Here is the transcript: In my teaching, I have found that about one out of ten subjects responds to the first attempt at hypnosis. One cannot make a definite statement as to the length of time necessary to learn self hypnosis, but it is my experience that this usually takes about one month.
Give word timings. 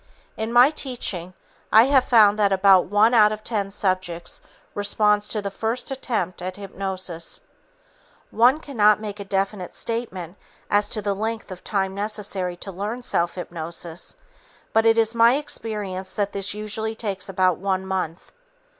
In 0.35 0.51
my 0.51 0.71
teaching, 0.71 1.35
I 1.71 1.83
have 1.83 2.03
found 2.05 2.39
that 2.39 2.51
about 2.51 2.85
one 2.85 3.13
out 3.13 3.31
of 3.31 3.43
ten 3.43 3.69
subjects 3.69 4.41
responds 4.73 5.27
to 5.27 5.43
the 5.43 5.51
first 5.51 5.91
attempt 5.91 6.41
at 6.41 6.55
hypnosis. 6.55 7.39
One 8.31 8.59
cannot 8.61 8.99
make 8.99 9.19
a 9.19 9.23
definite 9.23 9.75
statement 9.75 10.37
as 10.71 10.89
to 10.89 11.03
the 11.03 11.13
length 11.13 11.51
of 11.51 11.63
time 11.63 11.93
necessary 11.93 12.55
to 12.57 12.71
learn 12.71 13.03
self 13.03 13.35
hypnosis, 13.35 14.15
but 14.73 14.87
it 14.87 14.97
is 14.97 15.13
my 15.13 15.35
experience 15.35 16.15
that 16.15 16.31
this 16.31 16.55
usually 16.55 16.95
takes 16.95 17.29
about 17.29 17.59
one 17.59 17.85
month. 17.85 18.31